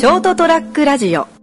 [0.00, 1.39] ショートトラックラジオ。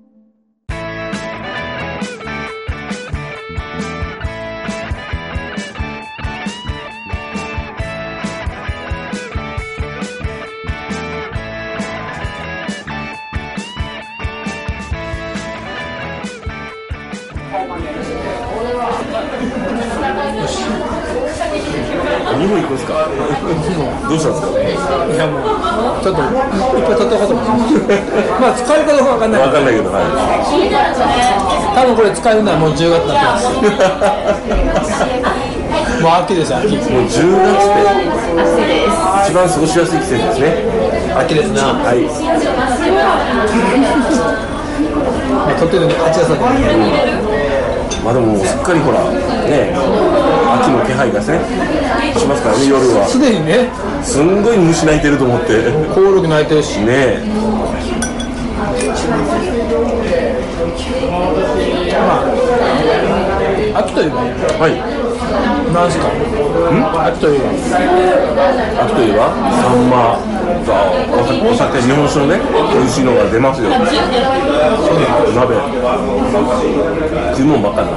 [22.68, 23.08] 日本行くんですか
[24.10, 25.08] どうしたんですか？
[25.08, 25.44] いやもう
[26.04, 27.42] ちょっといっぱい取ったことも
[28.40, 29.42] まあ使えるかどうかわかんない。
[29.42, 30.04] わかんないけど、は
[31.74, 33.40] 多分これ使えるのはもう10月になってま
[34.84, 35.00] す。
[36.02, 36.76] もう秋ですよ秋。
[36.76, 36.78] い。
[36.78, 38.84] もう10月って
[39.28, 40.68] 一番過ごしやすい季節ですね。
[41.16, 42.04] 秋ですな、まはい。
[45.48, 46.52] あ、取ってるの8月だから。
[48.04, 49.74] まあでもすっかりほらね
[50.62, 51.26] 秋の気配がね
[52.18, 53.08] しますからね夜は。
[53.08, 53.70] すでにね。
[54.04, 55.54] すんごい虫鳴いてると思って。
[55.54, 56.80] ねコオロギ鳴いてるし。
[56.88, 57.24] え。
[62.08, 64.16] まあ秋といえば
[64.60, 64.97] はい
[65.74, 66.08] 何すか？
[67.08, 67.50] 秋といえば。
[68.86, 69.20] 秋といえば？
[69.52, 70.18] サンマ。
[70.66, 70.72] と
[71.48, 72.40] お酒日本酒のね
[72.74, 73.70] 美味しいのが出ますよ。
[73.70, 73.80] 鍋。
[77.34, 77.94] 食い物ばっかりな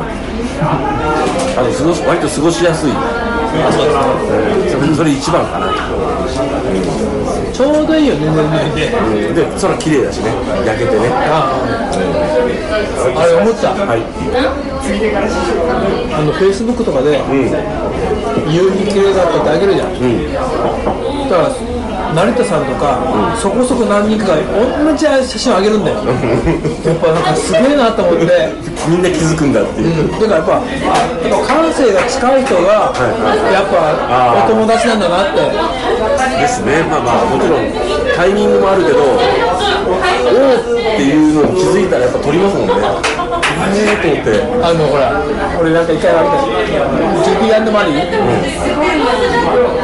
[1.56, 2.92] あと過ごし割と過ごしやすい。
[4.70, 5.66] それそれ一番かな
[7.60, 8.56] ちょうどいいよね全然ね
[9.36, 10.30] で空綺麗だしね。
[10.64, 11.10] 焼けてね。
[11.12, 11.60] ああ
[13.20, 13.74] あれ思った。
[13.76, 14.00] はい。
[14.00, 14.04] あ
[16.24, 17.44] のフェイスブックとかでうん。
[18.50, 19.88] 夕日綺麗だったってあげるじゃん。
[19.92, 20.32] うん。
[21.28, 21.50] だから
[22.14, 22.98] 成田さんとか、
[23.40, 24.36] そこそこ何人かが
[24.84, 25.96] 同じ写真をあげるんだよ。
[25.98, 26.02] や
[26.94, 28.52] っぱなんかすげえなと思って。
[28.88, 30.60] みんな気づくんだっていう、だからやっぱあ
[31.20, 35.40] やっぱ感性が近い人がはいやっぱお友達なんだなって。
[36.40, 36.82] ですね。
[36.88, 37.68] まあまあもちろん
[38.16, 40.64] タイミングもあるけどおおっ
[40.96, 43.19] ていうのに気づいたらやっぱ撮りますもんね
[43.68, 44.30] ええと思って
[44.64, 45.22] あのほら
[45.60, 47.94] 俺なんか一回あげたジュディマリー、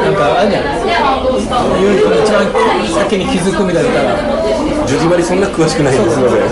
[0.03, 0.63] なんかあれじゃん
[1.79, 2.41] 言う人が一番
[3.05, 4.37] 先に気づくみたいなから。
[4.87, 6.47] ジュディマリそんな詳しくないんですのでな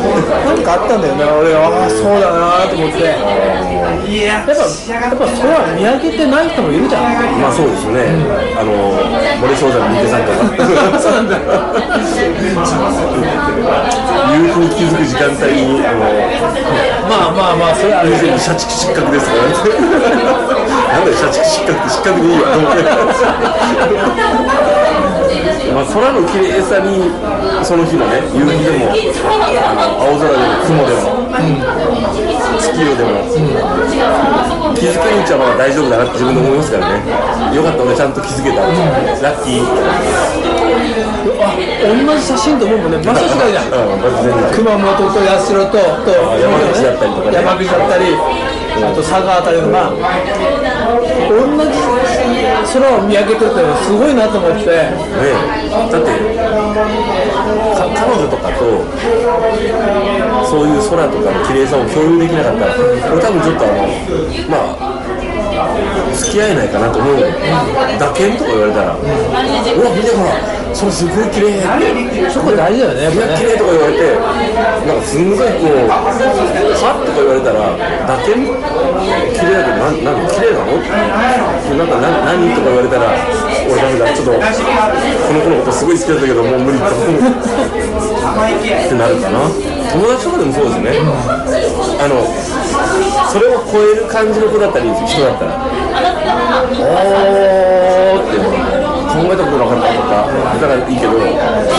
[0.53, 1.23] んかあったんだよね。
[1.23, 3.15] 俺ああそうだなと思って。
[4.11, 4.59] やっぱや
[5.07, 7.03] っぱ空見上げてない人もいるじゃん。
[7.39, 8.03] まあそうですね、
[8.59, 8.75] あの
[9.39, 10.99] 森総山の三手さんとか。
[10.99, 11.39] そうなんだ
[14.35, 15.99] 夕日 に気づく時間帯にあの
[17.07, 22.83] ままあまあまあそれはある以前に社畜失格ですからねなんだよ社畜失格って失格でいいわと思って
[25.71, 27.07] まあ空の綺麗さに
[27.63, 30.99] その日のね夕日でも青空でも雲でも、
[32.59, 33.23] 月夜でも、
[34.75, 37.55] 気づけるうちはまだ大丈夫だなって自分で思いますからね。
[37.55, 41.14] よかった俺ちゃんと気づけた、ラッキー。
[41.87, 42.97] 同じ写真と思うもんね。
[43.03, 43.65] 場所違うじゃん。
[43.65, 47.37] うん熊本と八代とと山口だったりとかね。
[47.37, 48.05] 山口だったり。
[48.75, 49.95] あと佐賀あたりのが同
[51.63, 51.79] じ
[52.73, 54.65] 空を見上げてるってすごいなと思って。
[54.65, 54.91] ね
[55.91, 56.11] だって
[57.75, 58.59] か彼女とかと
[60.45, 62.75] そういう空とかの綺麗さを共有できなかったら
[63.11, 63.75] 俺多分ちょっとあの
[64.49, 64.95] まあ
[66.15, 67.27] 付き合えないかなと思うよ。
[67.99, 69.03] 打鍵とか言われたら「うわ
[69.95, 71.55] 見てほらそれすごい綺麗。
[71.55, 71.63] っ
[72.11, 74.11] てそこ大事だよねやっぱね綺麗とか言われて
[74.85, 76.03] なんかすんごいこう「は?」
[76.99, 78.43] とか言われたら打鍵
[79.31, 80.75] 綺麗だけどなんなん綺麗なの？
[80.75, 82.51] なんかな何？
[82.51, 83.07] とか言われたら
[83.71, 84.43] 俺ダメだちょっとこ
[85.31, 87.23] の子のことすごい好きだったけどもう無理と思う。
[87.23, 89.47] ってなるかな。
[89.95, 90.99] 友達とかでもそうですよね。
[92.03, 92.19] あの
[93.31, 95.55] それを超える感じの子だったり人だったら
[96.75, 98.74] 「おー」って
[99.15, 99.95] 考えたことなかった。
[99.95, 100.27] とか
[100.59, 101.19] だからいいけどそ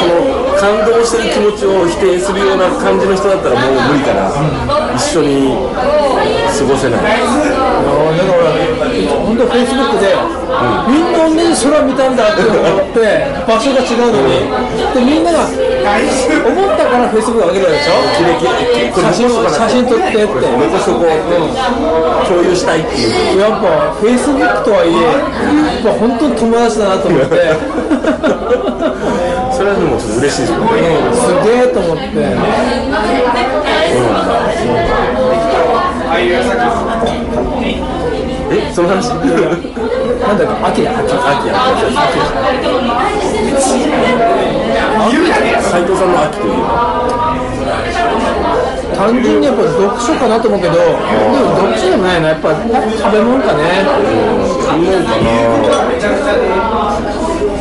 [0.09, 0.17] の
[0.57, 4.33] 感動してる気持ちを否定するような感じの人だったらもう無理かな。
[4.97, 7.01] 一緒に過ごせない。
[7.01, 8.57] だから
[9.21, 10.17] 本当フェイスブックで、
[10.89, 14.49] みんな同じ空見たんだって思って場所が違うのに。
[14.95, 15.45] でみんなが
[15.87, 17.93] 思ったからフェイスブック上げるでしょ
[19.01, 20.05] 写真写真撮って。
[20.07, 20.35] って残
[20.79, 21.09] しとこう
[22.27, 23.41] 共有したいっていう。
[23.41, 25.09] やっぱフェイスブックとはいえや
[25.81, 27.27] っぱ本当に友達だなと思って。
[29.57, 30.65] それはでもちょっと嬉しいですよね。
[31.15, 32.03] すげえと思って。
[32.07, 32.13] そ
[33.99, 34.33] うなんだ。
[38.51, 39.11] えその話？
[40.27, 40.35] な。
[40.35, 41.55] んだっけ秋だ秋秋秋
[45.63, 46.67] 斉藤さんの秋といえば
[48.97, 50.41] 単純にやっぱ読書かな。
[50.41, 50.97] と思うけどでも
[51.57, 52.17] 読書でもな。
[52.17, 52.29] いな。
[52.29, 52.65] やっぱ食
[53.13, 55.27] べ物かね食べ物かな。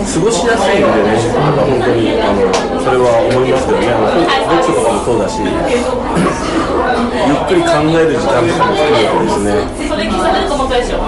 [0.06, 1.52] 過ごしやすいんでね、な。
[1.52, 2.40] んか本当にあの
[2.80, 9.66] それは思いますけどね、あの読書とかもそうだし、ゆっくり考える時間とかも含めてですね、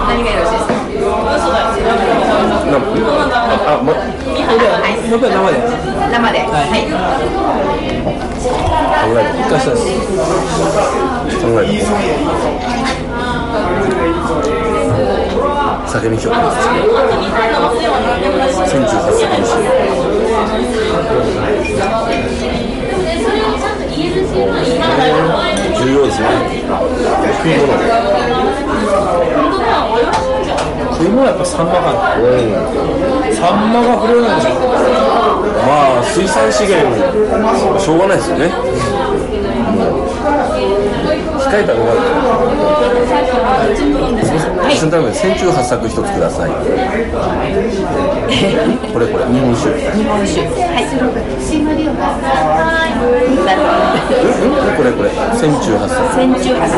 [0.08, 0.87] 何がよろしいですか
[1.20, 2.94] あ
[3.68, 5.58] あ、ま、じゃあもう一回生で
[6.12, 6.78] 生ではい
[7.98, 9.82] 考える一回したです
[11.38, 11.68] 考える
[15.88, 16.34] 酒にしよう
[18.68, 19.68] 千中八酒にしよう
[25.78, 26.24] 重要ですね
[27.38, 27.66] 食い物
[30.92, 31.98] 食い物はやっぱサンマかな。
[33.34, 34.54] サンマが不良なんでしょ
[35.66, 36.90] まあ水産資源
[37.78, 38.50] しょうがないですよね。
[41.38, 41.92] 控えた方が
[44.76, 46.50] そのため中八作一つください。
[48.92, 49.24] これこれ。
[49.26, 49.70] 日本酒。
[49.74, 50.40] 日本酒。
[50.42, 50.46] は
[50.80, 50.86] い。
[53.46, 53.60] なる
[54.50, 55.10] ほどこれこれ。
[55.38, 56.02] 千中八作。
[56.14, 56.68] 千中八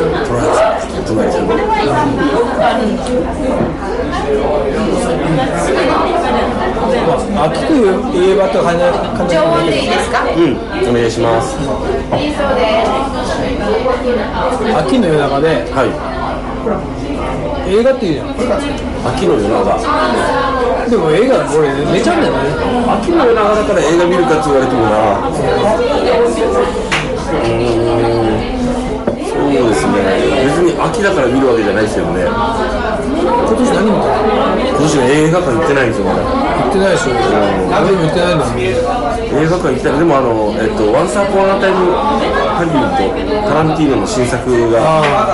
[0.00, 2.64] トライス隣さんま
[7.42, 7.78] あ秋とい
[8.30, 8.82] えばって感じ
[9.16, 10.58] 感じ常温でいいですかうん。
[10.88, 11.56] お願いします。
[11.58, 11.64] ど
[14.78, 15.88] 秋の夜中ではい。
[17.70, 18.28] 映画っていうじゃん。
[19.14, 19.78] 秋の夜長
[20.90, 22.38] でも映画俺寝ちゃうんだよね
[23.00, 24.90] 秋の夜長だから映画見るかって言われてもな。
[27.30, 28.59] うーん
[29.60, 29.92] そうですね。
[30.40, 32.24] 別に秋だから見るわけじゃないですけどね。
[32.24, 32.32] 今
[33.52, 34.08] 年何見た
[34.70, 36.24] 今年は映画館行ってないんですよまだ。
[36.24, 37.12] 行ってないでしょ。
[37.12, 38.60] 俺も行ってないんだもん。
[39.30, 44.42] 映画館行きたいでもあの、えっと、ワンサーポーナータイムハリウッドタランティーノの新作
[44.72, 44.80] が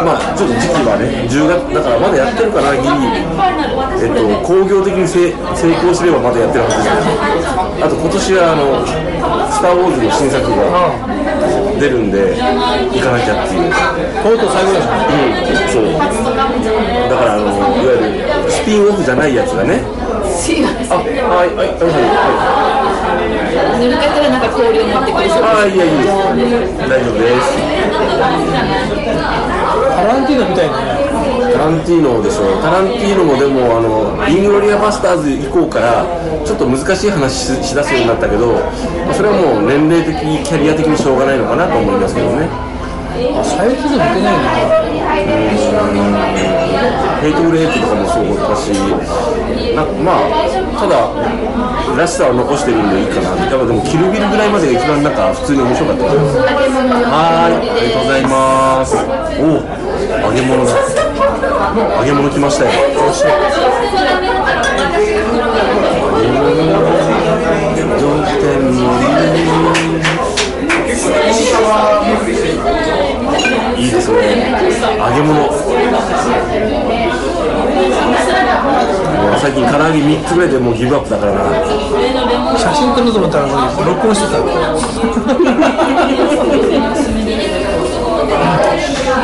[0.04, 3.16] まあちょっと時期はね10月だからまだやってるかなギリ
[4.04, 6.92] えっと工業的に成成功すればまだやってるはずです。
[7.80, 8.84] あと今年はあの
[9.48, 10.60] 「スター・ウォーズ」の新作が
[11.78, 13.70] 出るんで行かなきゃっていう。
[14.22, 15.92] とうとう最後でしょうんそう。
[15.92, 19.82] だからあのいわゆるスピンオフじゃないやつがね。
[19.82, 21.02] あは
[21.44, 21.90] いはいはいは
[23.76, 23.80] い。
[23.80, 25.24] 塗る方がなんか氷を持ってくる。
[25.32, 26.78] ああいやいいです。
[26.88, 27.56] 大丈夫です
[29.96, 30.86] タランティーノみたいなね
[31.52, 36.06] タランティーノでしょタランティーノもでもあのイングロリア・バスターズ以降から
[36.46, 40.14] ちょっと難しい話ししだすようになったけどまあそれはもう年齢的
[40.46, 42.46] キャリア的にしょうがないのかなと思いますけどね。
[43.34, 44.50] あ最近でも見てないんだ
[47.16, 48.70] ヘイトブレイクとかもそうだし
[49.74, 50.38] なまあ
[50.78, 51.10] ただ
[51.96, 53.34] らしさは残してるんでいいかな。
[53.40, 57.72] やっぱでもキルビルぐらいまでが一番なんか普通に面白かったですはーい。
[57.72, 59.00] ありがとうございます。
[59.40, 59.85] おお
[60.22, 60.72] 揚げ物だ。
[61.98, 62.70] 揚げ物来ましたよ。
[73.76, 74.16] いいですね。
[74.98, 75.48] 揚げ物。
[79.38, 81.40] 最近唐揚げ3つぐらいでもうギブアップだからな。
[82.58, 83.44] 写真撮ろうと思ったら
[83.84, 84.38] 録音してた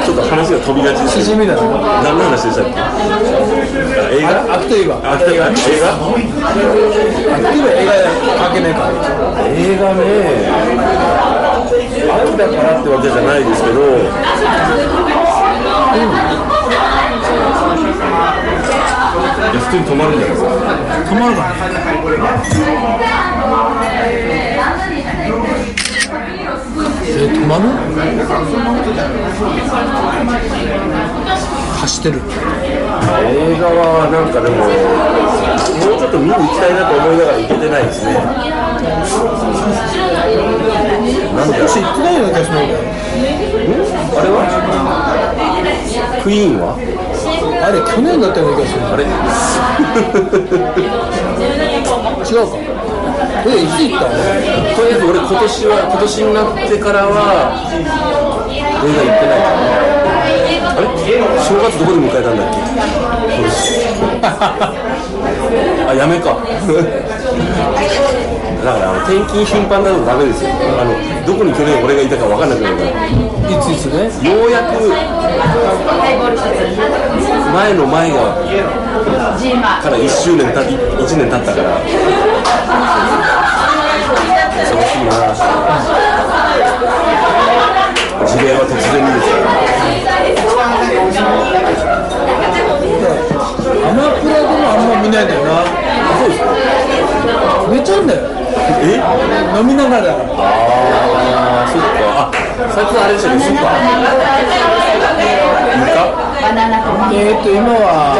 [0.04, 1.26] ちょっと話が飛びがちですけど。
[1.26, 1.60] しじみだね。
[1.62, 2.74] 何の話でしたっけ？
[2.74, 2.90] あ
[4.10, 4.28] 映画？
[4.50, 5.54] あ秋といえばあ映画映画？
[5.54, 5.70] 秋と
[6.22, 7.92] いえば映画
[8.42, 8.82] 関係ないか。
[8.82, 8.90] ら
[9.46, 10.02] 映画ね。
[12.02, 13.78] 秋だからってわけじゃないですけど。
[19.52, 20.48] いや普通に止まるんじゃないですか。
[21.12, 21.42] 止まるか
[23.94, 24.31] え
[27.42, 27.62] 止まる
[31.82, 32.20] 走ってる。
[32.22, 34.72] 映画はなんかでももう
[35.98, 38.14] ちょっと見に行きたいなと思いながら行けてないですね。
[41.34, 42.54] なんで今年行ってないような気がする。
[42.54, 42.78] んだよ
[44.14, 44.46] あれは？
[46.22, 46.78] クイーンは？
[47.66, 48.86] あれ去年だったような気がする。
[48.86, 49.02] あれ
[52.32, 52.56] 違うか。
[53.44, 54.10] えいつ行ったの？
[54.74, 57.12] とりあえず俺今年は今年になってからは
[57.68, 60.86] 映画行ってないからあれ？
[61.44, 62.62] 正月どこで迎えたんだっけ？
[65.90, 66.38] あやめか
[68.62, 70.50] だからあの転勤頻繁だとダメですよ。
[70.78, 70.94] あの
[71.26, 72.90] どこに去年俺がいたか分かんなくなるから。
[73.10, 74.06] いついつね？
[74.22, 74.78] ようやく
[77.52, 78.38] 前の前が
[79.82, 80.70] から1周年た1
[81.18, 81.68] 年経ったから。
[84.52, 85.10] 忙しいな
[88.24, 89.44] 事例は突然にですから
[93.82, 95.48] アマプラでもあんま見ないんだよな
[96.18, 96.46] そうですか
[97.70, 98.20] 寝ちゃうんだよ
[98.82, 98.98] え
[99.58, 101.86] 飲みながらだからああそっか
[102.18, 102.30] あ
[102.74, 103.86] 最近あれでしたっけスーパー
[105.72, 106.02] イカ
[107.12, 108.18] えーっと今は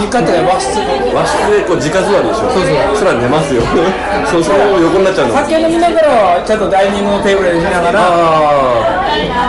[0.00, 0.80] イカイカって和室
[1.12, 3.60] 和室でこう直座りでしょそうそうそら寝ますよ
[4.24, 8.00] そうそのまま横になっちゃうの酒飲みながらちゃんとダイニングのテーブルでしながら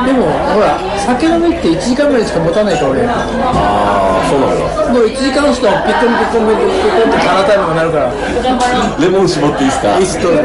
[0.04, 4.66] でもほら酒飲みって1時間ぐらいしか持たないから俺もーあそうなんだ。
[4.94, 8.14] う1時間しかピッコンピッコンピッコンってカラータイムがなるから。
[9.00, 9.98] レモン絞っていいですか？
[9.98, 10.44] いいっすとだ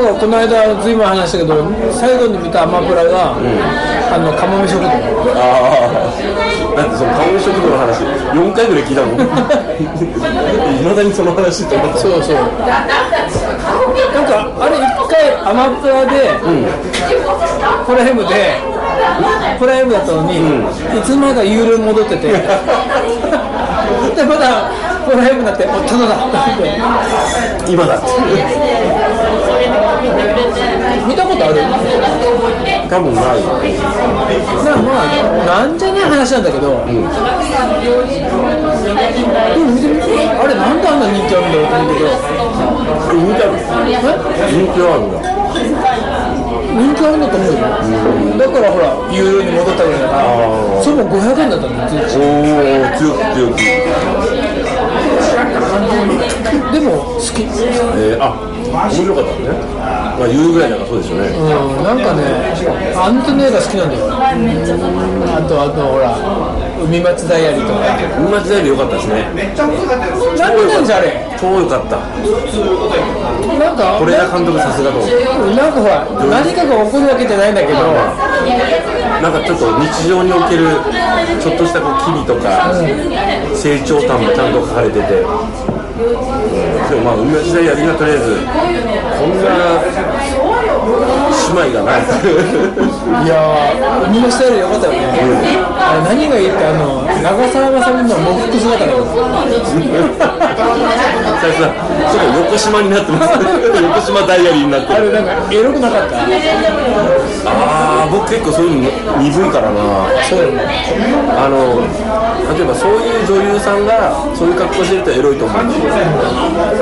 [0.00, 4.88] からこの間ずいぶん話したけど最後に見たアマプラが、あのかもめ食堂。
[4.88, 5.92] ああ
[6.74, 8.00] だってその顔の食堂の話
[8.32, 12.34] ？4回ぐらい聞いたもんいまだにその話って思ったそうそう。
[12.34, 12.40] な
[14.22, 16.32] んかあれ一回アマプラで、
[17.86, 18.56] プライムで
[19.58, 22.38] プライムだったのに、いつまだ有料に戻ってて で
[24.24, 24.70] まだ
[25.08, 26.18] プライムになっておただだっ
[26.58, 28.04] て今だって。
[31.06, 31.60] 見たことある？
[32.88, 33.24] 多分ない。
[33.24, 36.94] なまあなんじゃない話なんだけど、でも見
[39.80, 42.08] てみあれなんであんな人気あるんだろうと思うけど。
[43.14, 43.50] 人気ある
[43.90, 43.92] え？
[44.50, 45.16] 人気あるんだ
[46.74, 47.58] 人気あるんだと思うよ、
[48.38, 53.56] だからほら有料に戻ったぐらいだからそれも500円だったの1日おお強く強く
[56.72, 58.24] でも好きえー、あ
[58.74, 59.46] 面白かったね。
[60.18, 61.28] まあ言うぐらいだからそうでしょうね。
[61.28, 61.30] う
[61.80, 62.22] んなんかね
[62.96, 64.10] アントネーが好きなんだよ。
[64.10, 66.16] あとあとほら
[66.82, 67.80] 海町ダイアリーとか。
[68.18, 69.22] 海町大でよかったですね。
[69.24, 71.36] なんでなんじゃあれ？
[71.38, 71.96] 超よかった。
[73.54, 75.10] なんか是枝監督さすがと思う
[75.54, 77.78] なんかほら何かが起こるわけじゃないんだけど。
[79.22, 80.66] なんかちょっと日常における
[81.40, 82.74] ちょっとしたこう機微とか
[83.54, 85.30] 成長感もちゃんと書かれてて、でも
[87.04, 89.80] まあ海町大やりがとりあえずこんな
[91.54, 94.98] 姉妹がないいやー海町ダイアリーよかったよね。
[95.78, 99.06] あれ何がいいってあの長澤まさみの喪服姿だよ。
[101.40, 101.70] 最初さ
[102.10, 103.32] ちょっと横島になってます。
[103.82, 104.94] 横島ダイアリーになってる。
[104.94, 106.18] あれなんかエロくなかった？
[107.46, 108.90] ああ僕結構そういうの
[109.22, 109.78] 鈍いからな。
[110.28, 110.64] そうよね。
[111.36, 111.80] あの
[112.54, 115.90] 例えばそういう女優さんがそういう格好してるとエロいと思うんですよ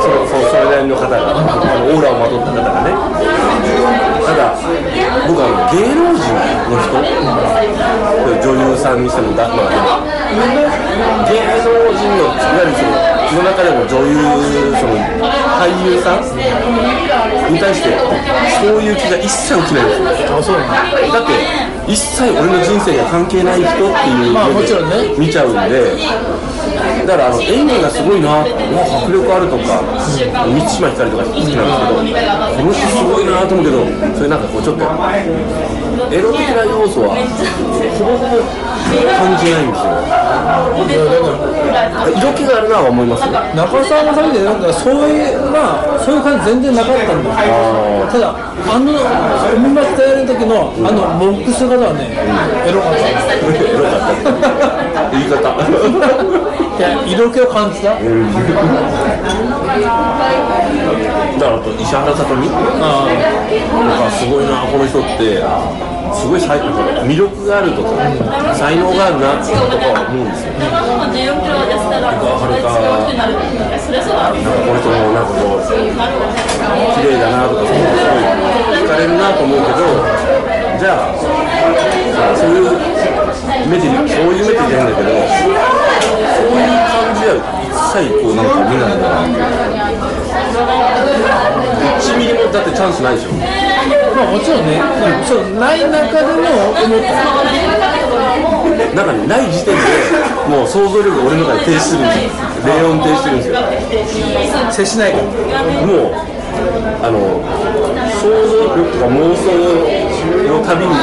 [0.01, 2.91] そのそそれなりの方があのオーラをまとった方がね
[4.25, 4.55] ただ
[5.27, 6.23] 僕は芸能人
[6.71, 6.95] の人
[8.43, 10.07] 女優さんにしてもだ、まあ、
[11.27, 14.21] 芸能人のいわゆるそのその中でも女優
[14.77, 14.93] その
[15.57, 17.97] 俳優さんに対して
[18.61, 21.33] そういう気が一切起きないんですよあそうなのだって
[21.91, 25.97] 一切俺の人生には関係ない人っていうまあ目もちろんねで見ちゃうんで
[27.07, 29.83] だからあの演技がすごいなう迫力あるとか
[30.47, 31.65] 満島ひかりとか好きなんですけど
[32.57, 33.87] この人すごいなと思うけど
[34.17, 34.85] それなんかこうちょっと
[36.13, 37.15] エロ的な要素は
[37.99, 39.93] ほぼほぼ感じないんですよ
[42.19, 48.93] 色気があるなは思います中澤まさみでなんかそういうまあそういう感じ全然なかったんだあただあの
[49.57, 52.11] 海町ダイアリーの時のあのモック姿はね
[52.67, 54.13] エロかったエロかっ
[54.93, 55.43] た言い方
[57.07, 57.95] 色気を感じた？
[57.95, 58.07] だか
[61.47, 62.49] らあと石原さとみ？
[62.51, 65.43] あなんかすごいなこの人って
[66.13, 67.89] すごい才魅力があるとか
[68.55, 70.53] 才能があるなとか思うんですよ。
[70.59, 73.17] なんかはるかなんか
[74.65, 75.65] この人もなんかこう
[76.99, 77.89] 綺麗だなとかすごい
[78.83, 79.87] 惹かれるなと思うけど
[80.79, 81.15] じゃあ
[82.37, 82.75] そういう
[83.69, 85.09] 目でそういう目で出るんだけど
[86.53, 87.33] そういう感じは
[87.65, 89.25] 一切こうなんか見ないな。
[91.99, 93.33] 1ミリもだってチャンスないでしょ。
[93.33, 94.81] まあもちろんね。
[95.25, 97.17] そうない中でも思った
[98.93, 99.81] 中にない時点で
[100.49, 102.45] もう想像力が俺の中で停止するんですよ。
[102.67, 103.57] 霊音停止してるんですよ
[104.71, 105.25] 接しないから
[105.87, 106.15] もう
[107.03, 107.19] あの
[108.21, 109.51] 想像力とか妄想
[110.47, 110.95] の旅に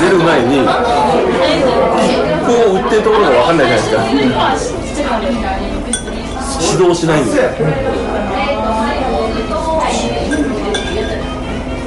[0.00, 0.60] 出る前に
[2.50, 4.26] 切符を売ってるところが分かんないじゃないで
[4.58, 4.76] すか。
[6.60, 7.42] 指導しないんですよ。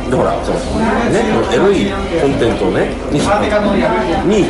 [0.10, 0.56] でほらそう。
[0.56, 1.20] ね
[1.52, 4.48] エロいコンテンツをねにに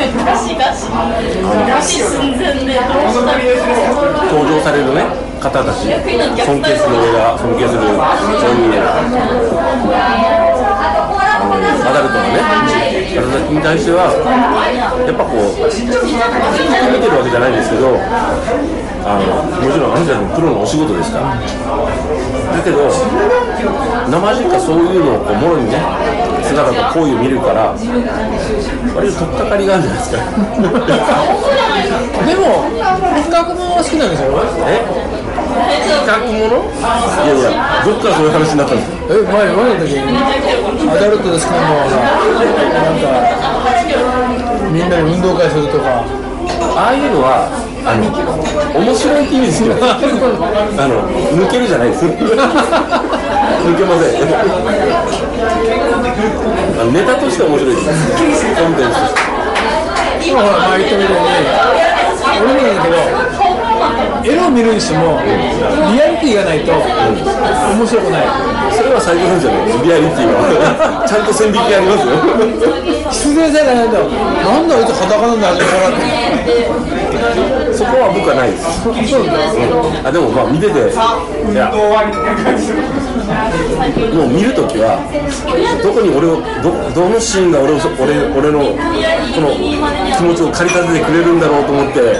[4.30, 5.02] 登場されるね
[5.42, 5.90] 方たち。
[6.46, 8.80] 尊敬する俺が尊敬するそういう。
[11.86, 12.40] アダルトのね
[13.12, 13.20] 体
[13.52, 14.12] に対しては
[15.06, 15.72] やっぱこう見
[17.02, 17.98] てるわけじゃないんですけど
[19.06, 21.36] あのもちろんあなたのプロのお仕事ですから。
[21.36, 25.78] だけど生地かそういうのをこうもろにね
[26.44, 27.74] 姿と行為を見るから
[28.96, 30.18] 割と取っかかりがあるじゃないですか。
[32.24, 35.23] でも比較も好きなんでしょえ？
[35.54, 36.66] 比較もの？
[36.66, 38.98] いやいやどっからそういう話になったんですか？
[39.10, 40.02] え前前の時に。
[40.90, 43.06] アダルトで好きなものはなんか
[44.72, 46.04] みんなで運動会するとか。
[46.76, 47.46] ああいうのは
[47.86, 48.10] あの
[48.82, 51.06] 面白いって意味ですよ あの
[51.38, 52.06] 抜けるじゃないです。
[52.10, 54.26] 抜けません。
[56.74, 57.88] あのネタとしては面白いです。
[58.58, 59.22] コンテンツとして。
[60.26, 61.22] 今ほら前言ったみたいに
[62.42, 62.98] 俺もだけど
[64.24, 65.20] エロを見るにしても
[65.92, 68.26] リアリティがないと面白くない。
[68.72, 69.66] それは最高なんじゃない。
[69.66, 72.16] ですリアリティはちゃんと線引きありますよ。
[73.14, 78.84] 必然性がないとなんだあいつ裸なんだ初めからってそこは僕はないです。
[78.84, 78.90] そ
[79.22, 81.72] うだあでもまあ見てていや
[84.14, 85.00] もう見るときは
[85.82, 88.60] どこに俺をどどのシーンが俺を俺俺の
[89.34, 92.20] この気持ちを駆り立ててくれるんだろうと思って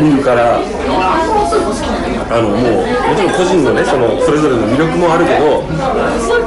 [0.00, 5.62] 見るからあのもうもちろん個人のねそのそれぞれの魅力もあるけど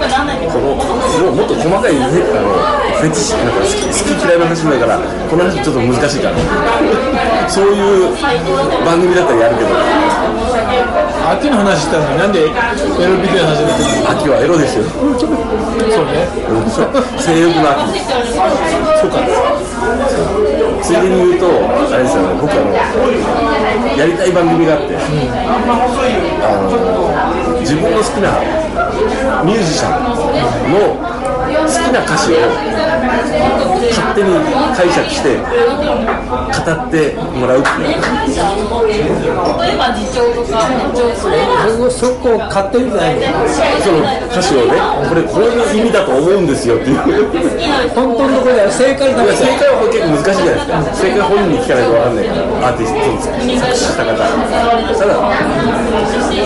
[0.07, 4.99] このもうもっと細かいあのフェチシなんか好き好き嫌いの話もないから
[5.29, 6.37] この話ちょっと難しいから。
[7.49, 8.11] そういう
[8.85, 9.69] 番組だったらやるけど。
[11.31, 12.53] 秋の話したのになんでエロ
[13.19, 14.83] ビデオの話になってるの秋はエロですよ。
[14.87, 16.23] そうね。
[16.47, 16.63] う。
[16.63, 17.99] んそう性欲の秋
[19.01, 19.19] そうか。
[20.81, 22.39] ついでに言うとあれですよね。
[22.39, 22.71] 僕あの
[23.97, 24.99] やりたい番組があって、あ
[26.63, 26.71] の
[27.59, 28.39] 自分の好きな
[29.43, 31.16] ミュージシャンの好
[31.47, 31.53] き
[31.93, 32.35] な歌詞を
[33.89, 34.27] 勝手に
[34.75, 37.95] 解釈して語ってもらうっていう。
[41.77, 43.13] 僕そこを買ってみてない
[43.83, 44.73] その歌詞をね
[45.07, 46.97] これこういう意味だと思うんですよっていう。
[47.95, 50.73] 本当のところでは正解だ正解は結構難しいじゃないですか。
[50.95, 54.13] 正解は本人に聞かないと分かんないからアーティスト作詞した方。
[54.17, 55.13] ただ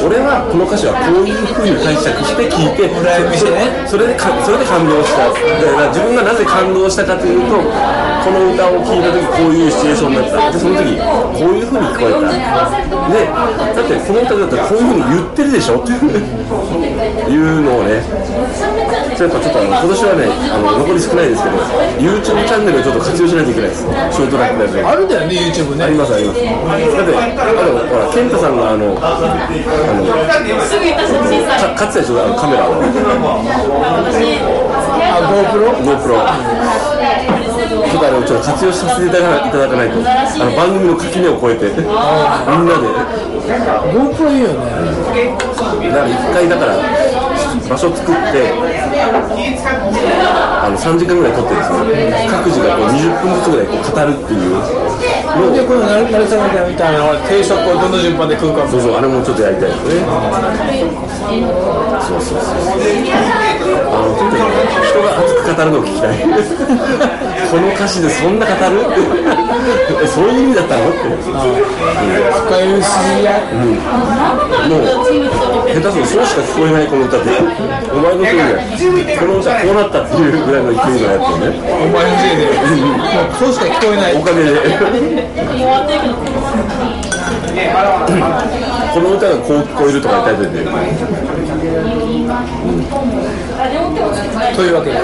[0.01, 2.87] 俺はこの歌詞はこういうふうに解釈して聞いて
[3.87, 5.27] それでかそれで感動した。
[5.27, 5.41] だか
[5.81, 10.51] ら自分がなぜ感動したかというとこの歌を聴いた時こういうシチュエーションだった。
[10.51, 12.31] でその時こういうふうに聞こえた。
[13.11, 15.79] でだってこの歌だったらこういうふうに言ってるでしょ？
[15.81, 17.99] っていうのをね
[19.15, 21.59] それやっぱちょっとあの今年はねあの残り少ないですけど
[21.99, 23.83] YouTube チャンネルをちょっと活用しないといけないです。
[23.83, 25.83] ショートラックだよねあるんだよね YouTube ね。
[25.85, 26.39] ありますあります。
[26.41, 29.27] だってあとほら健太さんがあのあの
[30.27, 32.15] かかつてちょ？
[32.15, 32.73] っとあのカメラを
[35.11, 35.71] あ GoPro?
[35.81, 36.15] GoPro
[37.91, 39.95] とかをちょっと活用させていただかいただかないと。
[39.99, 40.03] あ
[40.45, 41.81] の番組の垣根を越えて。
[41.81, 42.87] みんなで。
[43.91, 44.59] GoPro いいよね。
[45.91, 46.75] だから一回だから
[47.69, 48.51] 場所作って
[50.63, 54.55] あの3時間ぐらい撮ってですね各自がこう20分ずつぐらいこう語るっていう
[55.39, 56.99] のをでこの成成さんみたいな。
[57.27, 58.81] 定食をどの順番で食うかそう。
[58.81, 60.01] そうあれもちょっとやりたいですね
[62.07, 62.21] そう。
[62.21, 62.55] そうそう
[63.91, 66.17] あのとにかく人が熱く語るのを聞きたい
[67.51, 68.81] この歌詞でそんな語る
[70.07, 70.27] そう。
[70.31, 73.39] いう意味だったのって深い筋や
[74.67, 74.81] もう
[75.81, 77.29] 手するとそうしか聞こえないこの歌って
[77.91, 81.49] お前のせいでこの歌こうなったっていうぐらいの勢いのやつをね。
[81.61, 82.53] お前のせいで
[83.37, 84.15] そうしか聞こえない。
[84.15, 84.51] おかげで。
[88.93, 90.59] この歌がこう聞こえるとかタイトルで
[94.55, 94.61] と。
[94.61, 94.97] いうわけで。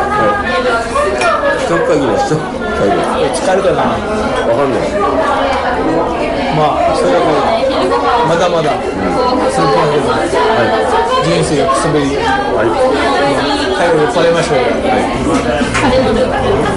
[1.68, 2.96] 企画会議の人会議
[3.34, 3.82] 疲れたな。
[3.82, 4.88] わかんない。
[6.58, 7.57] まあそれは
[7.88, 8.76] まだまだ。
[9.52, 10.12] スーパーヘド
[11.24, 12.06] 人生をくすぶり
[12.56, 12.70] はい。
[13.78, 14.64] 最後酔っ払いましょうよ。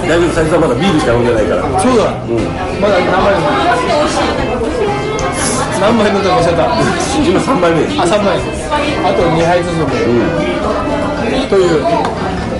[0.07, 1.63] 大丈夫最初はまだビールしか飲んでないから。
[1.79, 2.13] そうだ、
[2.79, 3.33] まだ何杯
[5.81, 6.63] 何杯飲んだかおっしゃった
[7.25, 7.81] 今3杯目。
[7.81, 8.37] ですあ3杯
[9.03, 9.89] あと2杯ずつ飲む、
[11.49, 11.81] という、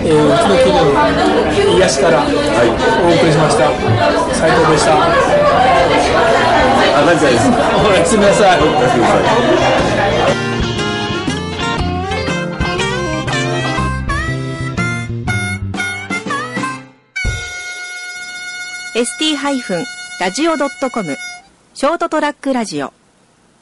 [0.04, 3.70] えー、うちの近所の癒しからお送りしました。
[4.36, 6.51] 斉藤でした
[6.96, 7.50] あなんかです。
[7.50, 7.52] お
[7.94, 8.62] やすみなさい。
[8.62, 9.22] おやすみなさい。
[18.94, 21.18] ST-radio.com
[21.74, 22.92] ショートトラックラジオ